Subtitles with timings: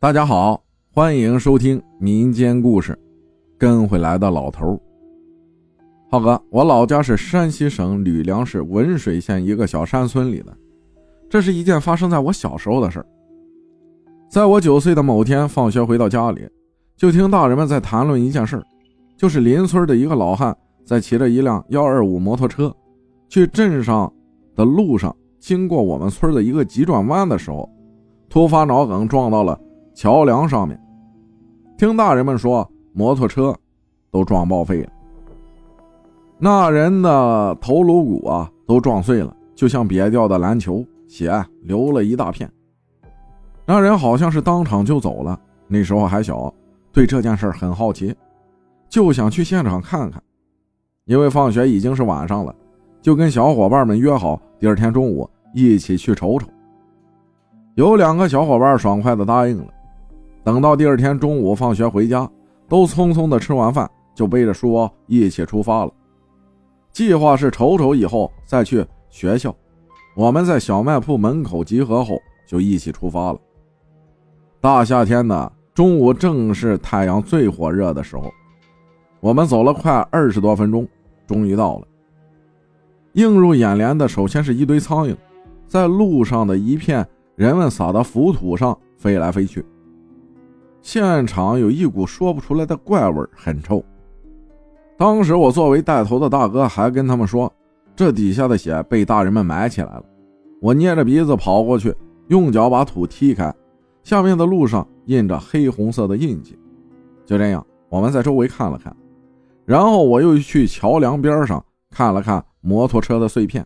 [0.00, 0.62] 大家好，
[0.94, 2.96] 欢迎收听民间故事。
[3.58, 4.80] 跟回来的老头，
[6.08, 10.56] 浩哥，我老家是山西省吕梁市文水县一个小山村里的。
[11.28, 13.06] 这是一件发生在我小时候的事儿
[14.30, 16.48] 在我九岁的某天，放学回到家里，
[16.96, 18.62] 就听大人们在谈论一件事儿
[19.16, 22.72] 就是邻村的一个老汉在骑着一辆幺二五摩托车，
[23.28, 24.12] 去镇上
[24.54, 27.68] 的路上，经过我们村的一个急转弯的时候，
[28.28, 29.60] 突发脑梗撞到了。
[29.98, 30.80] 桥梁上面，
[31.76, 33.52] 听大人们说，摩托车
[34.12, 34.92] 都撞报废了。
[36.38, 41.32] 那人的头颅骨啊都撞碎了，就像瘪掉的篮球，血
[41.62, 42.48] 流了一大片。
[43.66, 45.36] 那人好像是当场就走了。
[45.66, 46.54] 那时候还小，
[46.92, 48.14] 对这件事很好奇，
[48.88, 50.22] 就想去现场看看。
[51.06, 52.54] 因为放学已经是晚上了，
[53.02, 56.46] 就跟小伙伴们约好，第二天中午一起去瞅瞅。
[57.74, 59.64] 有两个小伙伴爽快的答应了。
[60.48, 62.26] 等到第二天中午放学回家，
[62.70, 65.92] 都匆匆的吃完饭，就背着书包一起出发了。
[66.90, 69.54] 计划是瞅瞅以后再去学校。
[70.16, 73.38] 我们在小卖铺门口集合后，就一起出发了。
[74.58, 78.32] 大夏天的中午，正是太阳最火热的时候。
[79.20, 80.88] 我们走了快二十多分钟，
[81.26, 81.86] 终于到了。
[83.12, 85.14] 映入眼帘的，首先是一堆苍蝇，
[85.66, 89.62] 在路上的一片人们撒的浮土上飞来飞去。
[90.80, 93.84] 现场有一股说不出来的怪味，很臭。
[94.96, 97.52] 当时我作为带头的大哥，还跟他们说，
[97.94, 100.04] 这底下的血被大人们埋起来了。
[100.60, 101.94] 我捏着鼻子跑过去，
[102.28, 103.54] 用脚把土踢开，
[104.02, 106.58] 下面的路上印着黑红色的印记。
[107.24, 108.96] 就这样，我们在周围看了看，
[109.64, 113.64] 然后我又去桥梁边上看了看摩托车的碎片。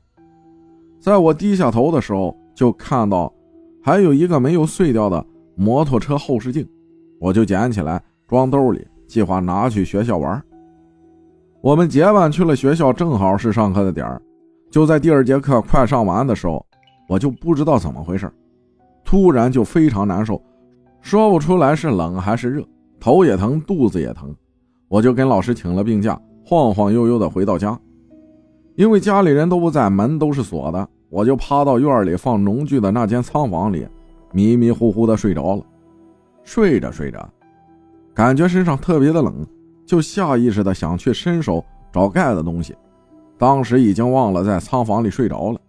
[1.00, 3.33] 在我低下头的时候，就看到
[3.83, 5.24] 还有一个没有碎掉的
[5.55, 6.68] 摩托车后视镜。
[7.23, 10.42] 我就捡起来装兜里，计划拿去学校玩。
[11.61, 14.20] 我们结伴去了学校，正好是上课的点儿。
[14.73, 16.67] 就在第二节课快上完的时候，
[17.08, 18.29] 我就不知道怎么回事，
[19.05, 20.42] 突然就非常难受，
[21.01, 22.64] 说不出来是冷还是热，
[22.98, 24.35] 头也疼，肚子也疼。
[24.89, 27.79] 我就跟老师请了病假，晃晃悠悠的回到家。
[28.75, 33.86] 因为家里人都不在，门都是锁的，我就趴到院里放农具的那间仓房里，
[34.33, 35.63] 迷迷糊糊的睡着了。
[36.45, 37.29] 睡着睡着，
[38.14, 39.47] 感觉身上特别的冷，
[39.86, 42.77] 就下意识的想去伸手找盖的东西。
[43.39, 45.61] 当时已经忘了在仓房里睡着了。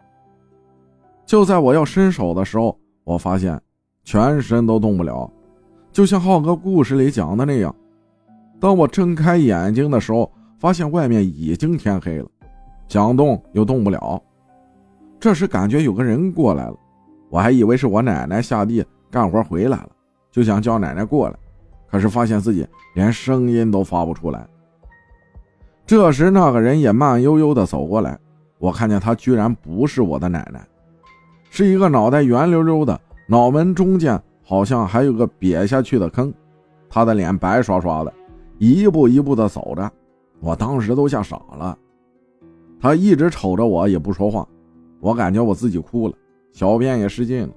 [1.25, 3.59] 就在我要伸手的时候，我发现
[4.03, 5.31] 全身都动不了，
[5.91, 7.73] 就像浩哥故事里讲的那样。
[8.59, 12.27] 当我睁开眼睛的时候，发现外面已经天黑了，
[12.87, 14.21] 想动又动不了。
[15.19, 16.75] 这时感觉有个人过来了，
[17.29, 19.89] 我还以为是我奶奶下地干活回来了。
[20.33, 21.35] 就想叫奶奶过来，
[21.87, 24.47] 可是发现自己连声音都发不出来。
[25.85, 28.17] 这时，那个人也慢悠悠地走过来，
[28.57, 30.65] 我看见他居然不是我的奶奶，
[31.51, 36.33] 是一个脑袋圆溜溜的，脑门中间好像还有个瘪下去的坑。
[36.89, 38.11] 他的脸白刷刷的，
[38.57, 39.91] 一步一步地走着，
[40.39, 41.77] 我当时都吓傻了。
[42.81, 44.47] 他一直瞅着我，也不说话，
[44.99, 46.15] 我感觉我自己哭了，
[46.53, 47.49] 小便也失禁了。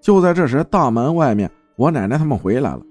[0.00, 1.50] 就在这时，大门外面。
[1.80, 2.82] 我奶奶他们回来了。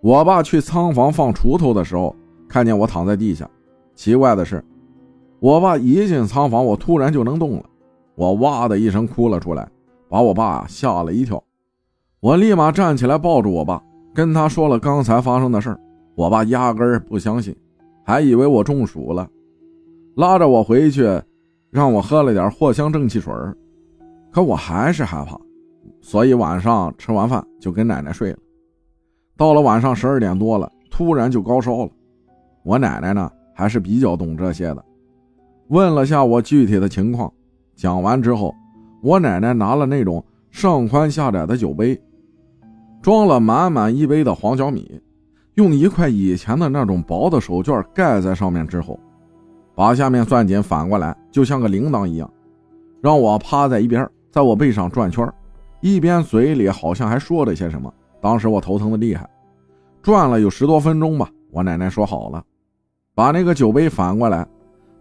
[0.00, 2.16] 我爸去仓房放锄头的时候，
[2.48, 3.46] 看见我躺在地下。
[3.94, 4.64] 奇怪的是，
[5.38, 7.64] 我爸一进仓房，我突然就能动了。
[8.14, 9.68] 我哇的一声哭了出来，
[10.08, 11.44] 把我爸吓了一跳。
[12.20, 13.82] 我立马站起来抱住我爸，
[14.14, 15.78] 跟他说了刚才发生的事
[16.14, 17.54] 我爸压根儿不相信，
[18.02, 19.28] 还以为我中暑了，
[20.16, 21.20] 拉着我回去，
[21.68, 23.30] 让我喝了点藿香正气水
[24.32, 25.38] 可我还是害怕。
[26.00, 28.38] 所以晚上吃完饭就跟奶奶睡了。
[29.36, 31.90] 到了晚上十二点多了，突然就高烧了。
[32.62, 34.84] 我奶奶呢还是比较懂这些的，
[35.68, 37.32] 问了下我具体的情况。
[37.74, 38.54] 讲完之后，
[39.02, 42.00] 我奶奶拿了那种上宽下窄的酒杯，
[43.00, 45.00] 装了满满一杯的黄小米，
[45.54, 49.00] 用一块以前的那种薄的手绢盖在上面之后，
[49.74, 52.30] 把下面攥紧反过来，就像个铃铛一样，
[53.00, 55.26] 让我趴在一边，在我背上转圈
[55.82, 59.28] 一边嘴里好像还说着些什么，当时我头疼的厉害，
[60.00, 61.28] 转了有十多分钟吧。
[61.50, 62.42] 我奶奶说好了，
[63.16, 64.46] 把那个酒杯反过来，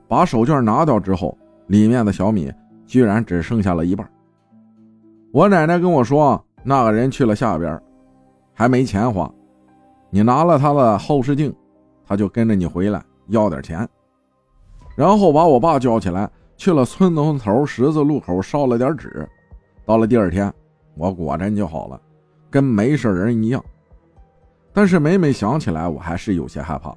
[0.07, 1.38] 把手绢拿掉之后，
[1.68, 2.51] 里面的小米
[2.86, 4.10] 居然只剩下了一半。
[5.31, 7.80] 我奶奶跟我说，那个人去了下边，
[8.51, 9.31] 还没钱花，
[10.10, 11.56] 你拿了他的后视镜，
[12.07, 13.88] 他就跟着你回来要点钱，
[14.95, 16.27] 然后把我爸叫起来，
[16.57, 19.30] 去了村东头十字路口烧了点纸，
[19.86, 20.51] 到了第二天。
[20.96, 22.00] 我果真就好了，
[22.50, 23.64] 跟没事人一样。
[24.74, 26.96] 但是每每想起来，我还是有些害怕。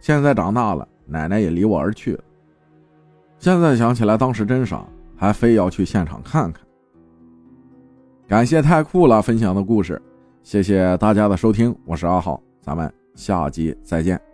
[0.00, 2.24] 现在长大了，奶奶也离我而去了。
[3.38, 4.84] 现在想起来，当时真傻，
[5.16, 6.64] 还非要去现场看看。
[8.26, 10.00] 感谢太酷了分享的故事，
[10.42, 14.33] 谢谢大家的收听，我是阿浩，咱们下集再见。